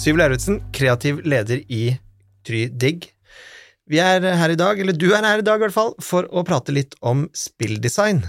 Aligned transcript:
Syv 0.00 0.16
Lauritzen, 0.16 0.62
kreativ 0.72 1.18
leder 1.28 1.58
i 1.68 1.90
Try 2.48 2.62
Digg. 2.72 3.10
Vi 3.84 3.98
er 4.00 4.24
her 4.24 4.52
i 4.54 4.56
dag, 4.56 4.78
eller 4.80 4.96
du 4.96 5.10
er 5.12 5.26
her 5.26 5.42
i 5.42 5.44
dag 5.44 5.60
i 5.60 5.64
hvert 5.66 5.74
fall, 5.74 5.90
for 6.00 6.24
å 6.32 6.40
prate 6.48 6.72
litt 6.72 6.94
om 7.04 7.26
spilldesign. 7.36 8.22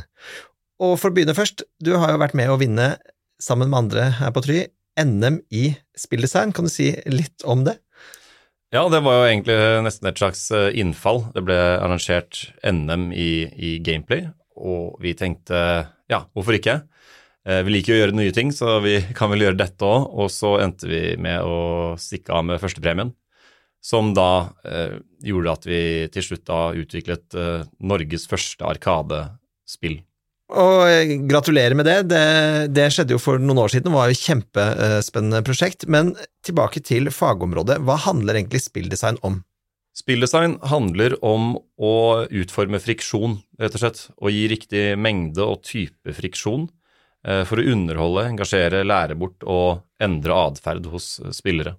Og 0.84 0.98
for 1.00 1.08
å 1.08 1.16
begynne 1.16 1.38
først, 1.38 1.64
du 1.80 1.94
har 1.96 2.12
jo 2.12 2.20
vært 2.20 2.36
med 2.36 2.52
å 2.52 2.58
vinne, 2.60 2.98
sammen 3.40 3.72
med 3.72 3.86
andre 3.86 4.10
her 4.20 4.34
på 4.36 4.44
Try, 4.44 4.66
NM 5.00 5.40
i 5.56 5.70
spilldesign. 5.96 6.52
Kan 6.52 6.68
du 6.68 6.74
si 6.74 6.90
litt 7.08 7.48
om 7.48 7.64
det? 7.64 7.78
Ja, 8.76 8.84
det 8.92 9.00
var 9.08 9.22
jo 9.22 9.30
egentlig 9.30 9.56
nesten 9.88 10.12
et 10.12 10.20
slags 10.20 10.44
eh, 10.52 10.74
innfall. 10.76 11.24
Det 11.32 11.46
ble 11.48 11.56
arrangert 11.78 12.50
NM 12.68 13.14
i, 13.16 13.32
i 13.48 13.72
gameplay, 13.80 14.28
og 14.60 15.00
vi 15.00 15.16
tenkte 15.16 15.64
ja, 16.12 16.26
hvorfor 16.36 16.60
ikke? 16.60 16.82
Eh, 17.48 17.64
vi 17.66 17.74
liker 17.74 17.94
jo 17.94 17.98
å 17.98 18.02
gjøre 18.04 18.18
nye 18.18 18.34
ting, 18.36 18.52
så 18.54 18.78
vi 18.84 19.00
kan 19.18 19.32
vel 19.34 19.48
gjøre 19.48 19.60
dette 19.64 19.88
òg. 19.88 20.12
Og 20.22 20.32
så 20.34 20.58
endte 20.64 20.90
vi 20.90 21.02
med 21.22 21.42
å 21.42 21.98
stikke 22.02 22.36
av 22.38 22.46
med 22.48 22.62
førstepremien, 22.62 23.14
som 23.82 24.14
da 24.18 24.54
eh, 24.68 25.00
gjorde 25.26 25.58
at 25.58 25.68
vi 25.70 25.82
til 26.14 26.28
slutt 26.30 26.46
da 26.50 26.64
utviklet 26.78 27.38
eh, 27.38 27.68
Norges 27.82 28.28
første 28.30 28.66
Arkadespill. 28.68 30.02
Og 30.52 31.14
gratulerer 31.32 31.78
med 31.80 31.88
det. 31.88 32.02
det. 32.12 32.26
det. 32.76 32.90
skjedde 32.92 33.16
jo 33.16 33.22
for 33.24 33.40
noen 33.40 33.62
år 33.64 33.72
siden, 33.72 33.88
det 33.88 33.94
var 33.96 34.10
jo 34.10 34.18
et 34.18 34.26
kjempespennende 34.26 35.40
prosjekt. 35.48 35.86
Men 35.88 36.12
tilbake 36.44 36.82
til 36.84 37.08
fagområdet. 37.16 37.78
Hva 37.88 37.96
handler 38.04 38.36
egentlig 38.36 38.60
spilldesign 38.60 39.22
om? 39.24 39.40
Spilldesign 39.96 40.58
handler 40.68 41.16
om 41.24 41.54
å 41.80 41.94
utforme 42.28 42.82
friksjon, 42.84 43.38
rett 43.64 43.80
og 43.80 43.84
slett. 43.86 44.04
Å 44.20 44.32
gi 44.32 44.44
riktig 44.52 44.84
mengde 45.00 45.48
og 45.48 45.64
type 45.68 46.20
friksjon 46.20 46.68
for 47.22 47.62
å 47.62 47.66
underholde, 47.70 48.24
engasjere, 48.32 48.80
lære 48.82 49.14
bort 49.20 49.44
og 49.46 49.84
endre 50.02 50.38
atferd 50.48 50.88
hos 50.90 51.20
spillere. 51.38 51.76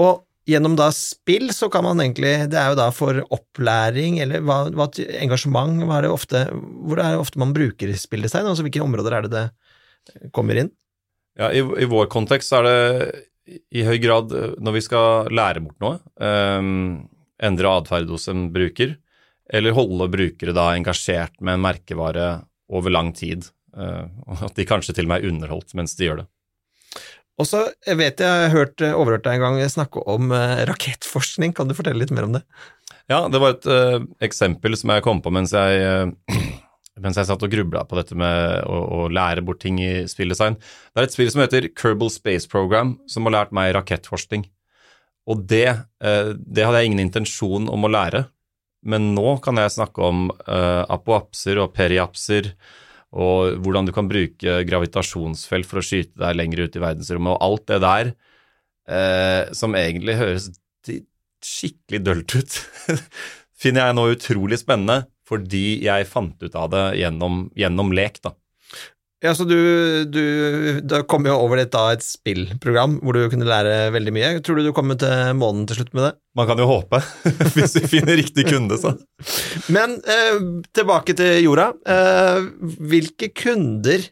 Og 0.00 0.22
gjennom 0.48 0.76
da 0.78 0.88
spill 0.94 1.50
så 1.52 1.68
kan 1.72 1.84
man 1.84 2.00
egentlig 2.00 2.48
Det 2.48 2.56
er 2.56 2.70
jo 2.72 2.78
da 2.78 2.88
for 2.94 3.20
opplæring, 3.34 4.20
eller 4.24 4.44
hva, 4.46 4.62
hva 4.72 4.88
engasjement 5.20 5.82
hva 5.84 5.98
er 5.98 6.06
det 6.06 6.12
ofte, 6.14 6.44
Hvor 6.54 7.02
er 7.02 7.12
det 7.12 7.22
ofte 7.22 7.42
man 7.42 7.54
bruker 7.56 7.92
spilldesign? 7.92 8.48
Altså 8.48 8.64
hvilke 8.64 8.84
områder 8.84 9.18
er 9.18 9.28
det 9.28 9.34
det 9.36 10.30
kommer 10.32 10.56
inn? 10.56 10.70
Ja, 11.38 11.50
i, 11.52 11.60
i 11.60 11.88
vår 11.88 12.08
kontekst 12.10 12.50
så 12.50 12.62
er 12.62 12.68
det 12.68 13.58
i 13.72 13.84
høy 13.86 13.96
grad 14.02 14.32
når 14.60 14.76
vi 14.76 14.82
skal 14.84 15.28
lære 15.32 15.62
bort 15.64 15.78
noe, 15.84 15.98
um, 16.20 17.04
endre 17.40 17.74
atferd 17.78 18.10
hos 18.12 18.26
en 18.32 18.48
bruker, 18.52 18.96
eller 19.48 19.76
holde 19.76 20.08
brukere 20.12 20.52
da 20.56 20.70
engasjert 20.74 21.38
med 21.40 21.56
en 21.56 21.64
merkevare 21.64 22.26
over 22.68 22.92
lang 22.92 23.12
tid. 23.16 23.46
Uh, 23.76 24.08
at 24.42 24.56
de 24.56 24.66
kanskje 24.68 24.94
til 24.96 25.08
og 25.08 25.12
med 25.12 25.22
er 25.22 25.32
underholdt 25.32 25.74
mens 25.76 25.92
de 25.98 26.08
gjør 26.08 26.22
det. 26.22 26.28
Og 27.38 27.46
så 27.46 27.64
vet 27.86 28.18
jeg, 28.18 28.26
jeg 28.26 28.48
har 28.48 28.54
hørt, 28.54 28.82
eh, 28.82 28.94
overhørt 28.98 29.26
deg 29.26 29.38
en 29.38 29.44
gang 29.44 29.70
snakke 29.70 30.02
om 30.10 30.32
uh, 30.34 30.64
rakettforskning. 30.66 31.54
Kan 31.54 31.70
du 31.70 31.76
fortelle 31.78 32.02
litt 32.02 32.14
mer 32.14 32.26
om 32.26 32.34
det? 32.34 32.42
Ja, 33.08 33.22
det 33.30 33.40
var 33.40 33.54
et 33.54 33.68
uh, 33.70 34.02
eksempel 34.24 34.74
som 34.76 34.90
jeg 34.92 35.04
kom 35.06 35.22
på 35.22 35.30
mens 35.32 35.54
jeg, 35.54 35.78
uh, 35.78 36.40
mens 37.04 37.20
jeg 37.20 37.28
satt 37.28 37.44
og 37.46 37.52
grubla 37.52 37.84
på 37.86 37.98
dette 38.00 38.18
med 38.18 38.66
å, 38.66 38.80
å, 38.82 39.04
lære 39.12 39.44
bort 39.46 39.62
ting 39.62 39.78
i 39.84 39.92
spilldesign. 40.10 40.58
Det 40.58 40.98
er 41.04 41.06
et 41.06 41.14
spill 41.14 41.30
som 41.30 41.44
heter 41.44 41.70
Kerbal 41.78 42.10
Space 42.12 42.50
Program, 42.50 42.96
som 43.06 43.28
har 43.28 43.36
lært 43.36 43.54
meg 43.54 43.76
rakettforskning. 43.78 44.48
Og 45.28 45.44
det, 45.44 45.68
det 46.00 46.64
hadde 46.64 46.78
jeg 46.80 46.88
ingen 46.88 47.02
intensjon 47.02 47.66
om 47.68 47.82
å 47.84 47.90
lære, 47.92 48.22
men 48.88 49.10
nå 49.12 49.34
kan 49.44 49.60
jeg 49.60 49.74
snakke 49.74 50.00
om 50.00 50.22
apoapser 50.48 51.60
og 51.60 51.74
periapser 51.76 52.48
og 53.16 53.60
hvordan 53.64 53.88
du 53.88 53.92
kan 53.96 54.08
bruke 54.10 54.58
gravitasjonsfelt 54.68 55.68
for 55.68 55.80
å 55.80 55.84
skyte 55.84 56.18
deg 56.20 56.36
lenger 56.36 56.66
ut 56.66 56.76
i 56.76 56.82
verdensrommet, 56.82 57.34
og 57.34 57.44
alt 57.46 57.64
det 57.70 57.78
der 57.84 58.10
eh, 58.88 59.52
som 59.56 59.76
egentlig 59.78 60.18
høres 60.20 60.50
skikkelig 61.44 62.02
dølt 62.04 62.34
ut, 62.36 62.58
finner 63.62 63.88
jeg 63.88 63.96
nå 63.96 64.08
utrolig 64.12 64.60
spennende 64.60 65.04
fordi 65.28 65.82
jeg 65.84 66.08
fant 66.08 66.40
ut 66.40 66.54
av 66.56 66.70
det 66.72 66.84
gjennom, 67.02 67.48
gjennom 67.58 67.90
lek, 67.96 68.20
da. 68.24 68.32
Ja, 69.24 69.32
så 69.34 69.42
du, 69.48 69.58
du 70.06 70.78
Da 70.86 71.00
kom 71.02 71.24
jo 71.26 71.34
over 71.34 71.58
dette 71.58 71.80
et 71.90 72.04
spillprogram 72.06 72.98
hvor 73.02 73.16
du 73.16 73.24
kunne 73.32 73.48
lære 73.48 73.88
veldig 73.94 74.12
mye. 74.14 74.28
Tror 74.46 74.60
du 74.60 74.68
du 74.68 74.74
kommer 74.76 74.98
til 75.00 75.32
månen 75.38 75.64
til 75.66 75.80
slutt 75.80 75.90
med 75.96 76.06
det? 76.06 76.12
Man 76.38 76.46
kan 76.46 76.60
jo 76.62 76.68
håpe, 76.70 77.00
hvis 77.56 77.74
vi 77.80 77.90
finner 77.96 78.18
riktig 78.20 78.46
kunde, 78.46 78.78
så. 78.78 78.94
Men 79.74 79.96
eh, 80.06 80.38
tilbake 80.76 81.16
til 81.18 81.42
jorda. 81.48 81.72
Eh, 81.82 82.46
hvilke 82.78 83.32
kunder 83.34 84.06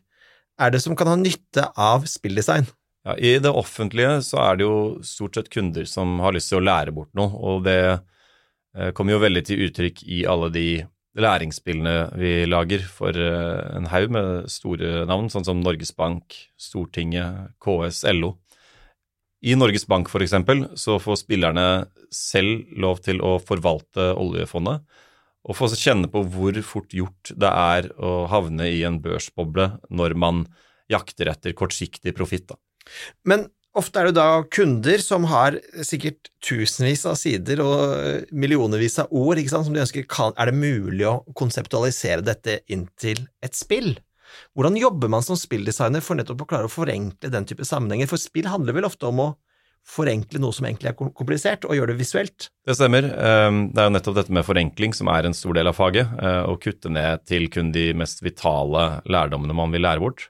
er 0.59 0.75
det 0.75 0.83
som 0.83 0.99
kan 0.99 1.13
ha 1.13 1.15
nytte 1.21 1.69
av 1.79 2.09
spilldesign? 2.11 2.67
Ja, 3.07 3.15
I 3.15 3.37
det 3.39 3.53
offentlige 3.55 4.19
så 4.27 4.41
er 4.43 4.59
det 4.59 4.67
jo 4.67 4.77
stort 5.07 5.39
sett 5.39 5.53
kunder 5.55 5.87
som 5.87 6.19
har 6.25 6.35
lyst 6.35 6.51
til 6.51 6.59
å 6.59 6.67
lære 6.67 6.95
bort 6.97 7.13
noe, 7.15 7.31
og 7.31 7.63
det 7.69 7.79
eh, 7.95 8.91
kommer 8.91 9.15
jo 9.15 9.23
veldig 9.23 9.45
til 9.47 9.69
uttrykk 9.69 10.03
i 10.03 10.25
alle 10.27 10.51
de 10.51 10.69
læringsspillene 11.17 11.95
vi 12.21 12.33
lager 12.49 12.85
for 12.91 13.17
eh, 13.17 13.77
en 13.77 13.89
haug 13.91 14.13
med 14.13 14.51
store 14.53 15.05
navn, 15.09 15.31
sånn 15.33 15.47
som 15.47 15.63
Norges 15.63 15.95
Bank, 15.97 16.37
Stortinget, 16.61 17.55
KS, 17.63 18.05
LO. 18.17 18.35
I 19.47 19.57
Norges 19.57 19.87
Bank 19.89 20.11
eksempel, 20.25 20.67
så 20.77 20.99
får 21.03 21.21
spillerne 21.23 21.67
selv 22.13 22.71
lov 22.77 23.03
til 23.05 23.21
å 23.25 23.37
forvalte 23.43 24.13
oljefondet, 24.17 24.85
og 25.47 25.55
få 25.55 25.69
kjenne 25.79 26.11
på 26.11 26.25
hvor 26.27 26.57
fort 26.67 26.95
gjort 26.97 27.31
det 27.39 27.51
er 27.51 27.91
å 28.03 28.27
havne 28.31 28.67
i 28.73 28.81
en 28.89 28.99
børsboble 29.03 29.69
når 29.95 30.17
man 30.19 30.47
jakter 30.91 31.31
etter 31.31 31.55
kortsiktig 31.55 32.17
profitt. 32.17 32.51
Men 33.23 33.47
Ofte 33.77 34.01
er 34.01 34.09
det 34.09 34.17
da 34.17 34.41
kunder 34.49 35.03
som 35.05 35.27
har 35.29 35.59
sikkert 35.85 36.31
tusenvis 36.41 37.05
av 37.09 37.19
sider 37.21 37.61
og 37.61 38.31
millionervis 38.33 38.97
av 39.03 39.13
ord 39.13 39.41
sant, 39.51 39.69
som 39.69 39.75
de 39.75 39.83
ønsker 39.85 40.07
kan, 40.09 40.33
Er 40.39 40.49
det 40.49 40.57
mulig 40.57 41.05
å 41.05 41.21
konseptualisere 41.37 42.25
dette 42.25 42.63
inn 42.73 42.87
til 42.97 43.27
et 43.45 43.55
spill? 43.55 43.99
Hvordan 44.57 44.79
jobber 44.81 45.11
man 45.13 45.25
som 45.25 45.37
spilldesigner 45.37 46.05
for 46.05 46.17
nettopp 46.17 46.45
å 46.45 46.49
klare 46.49 46.71
å 46.71 46.73
forenkle 46.73 47.31
den 47.33 47.45
type 47.49 47.65
sammenhenger? 47.69 48.09
For 48.09 48.21
spill 48.21 48.49
handler 48.49 48.77
vel 48.77 48.89
ofte 48.89 49.11
om 49.11 49.21
å 49.21 49.35
forenkle 49.87 50.41
noe 50.43 50.55
som 50.55 50.67
egentlig 50.67 50.91
er 50.91 50.97
komplisert, 50.99 51.67
og 51.69 51.77
gjøre 51.77 51.93
det 51.93 52.01
visuelt? 52.01 52.49
Det 52.67 52.75
stemmer. 52.75 53.07
Ehm, 53.07 53.61
det 53.71 53.83
er 53.83 53.87
jo 53.87 53.95
nettopp 53.95 54.17
dette 54.19 54.35
med 54.35 54.47
forenkling 54.47 54.97
som 54.97 55.11
er 55.13 55.29
en 55.29 55.37
stor 55.37 55.55
del 55.55 55.71
av 55.71 55.77
faget. 55.79 56.11
Eh, 56.19 56.43
å 56.49 56.57
kutte 56.59 56.91
ned 56.91 57.23
til 57.29 57.47
kun 57.53 57.71
de 57.77 57.93
mest 57.95 58.25
vitale 58.25 59.03
lærdommene 59.07 59.55
man 59.55 59.71
vil 59.75 59.87
lære 59.87 60.03
bort. 60.03 60.27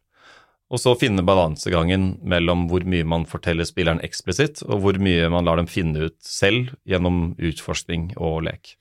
Og 0.66 0.82
så 0.82 0.96
finne 0.98 1.22
balansegangen 1.22 2.16
mellom 2.26 2.64
hvor 2.70 2.82
mye 2.88 3.06
man 3.06 3.26
forteller 3.30 3.68
spilleren 3.68 4.02
eksplisitt, 4.06 4.64
og 4.66 4.82
hvor 4.82 4.98
mye 4.98 5.28
man 5.30 5.46
lar 5.46 5.60
dem 5.60 5.68
finne 5.70 6.08
ut 6.08 6.16
selv 6.26 6.72
gjennom 6.88 7.36
utforskning 7.38 8.10
og 8.18 8.42
lek. 8.48 8.74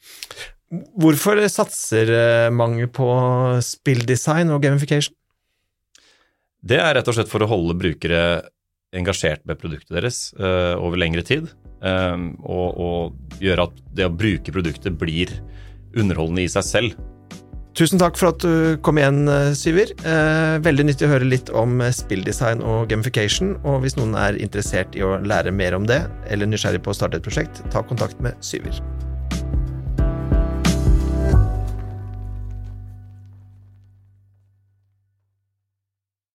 Hvorfor 0.98 1.40
satser 1.52 2.10
eh, 2.10 2.50
mange 2.50 2.88
på 2.90 3.06
spilldesign 3.62 4.50
og 4.50 4.64
gamification? 4.66 5.14
Det 6.66 6.82
er 6.82 6.98
rett 6.98 7.10
og 7.12 7.14
slett 7.20 7.30
for 7.30 7.46
å 7.46 7.50
holde 7.52 7.78
brukere 7.78 8.22
engasjert 8.96 9.44
med 9.46 9.60
produktet 9.60 9.94
deres 9.94 10.20
uh, 10.40 10.74
over 10.80 10.98
lengre 10.98 11.22
tid, 11.26 11.50
um, 11.84 12.30
og, 12.42 12.80
og 12.80 13.42
gjøre 13.44 13.68
at 13.68 13.82
det 13.98 14.08
å 14.08 14.14
bruke 14.14 14.54
produktet 14.56 14.96
blir 14.98 15.34
underholdende 16.00 16.46
i 16.46 16.52
seg 16.52 16.66
selv. 16.66 16.96
Tusen 17.76 18.00
takk 18.00 18.16
for 18.16 18.32
at 18.32 18.40
du 18.40 18.78
kom 18.88 18.96
igjen, 19.02 19.26
eh, 19.28 19.52
Syver. 19.52 19.92
Eh, 20.08 20.56
veldig 20.64 20.86
nyttig 20.88 21.10
å 21.10 21.12
høre 21.12 21.28
litt 21.28 21.52
om 21.52 21.82
eh, 21.84 21.92
spilldesign 21.92 22.64
og 22.64 22.88
gamification. 22.88 23.58
Og 23.68 23.82
hvis 23.84 23.98
noen 24.00 24.16
er 24.16 24.40
interessert 24.40 24.96
i 24.96 25.04
å 25.04 25.18
lære 25.20 25.52
mer 25.52 25.76
om 25.76 25.88
det, 25.90 26.06
eller 26.32 26.48
nysgjerrig 26.48 26.86
på 26.86 26.96
å 26.96 26.96
starte 26.96 27.20
et 27.20 27.28
prosjekt, 27.28 27.66
ta 27.76 27.84
kontakt 27.84 28.22
med 28.24 28.40
Syver. 28.40 28.80